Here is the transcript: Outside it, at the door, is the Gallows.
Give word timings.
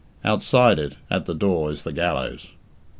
Outside 0.25 0.79
it, 0.79 0.95
at 1.11 1.27
the 1.27 1.35
door, 1.35 1.69
is 1.69 1.83
the 1.83 1.93
Gallows. 1.93 2.47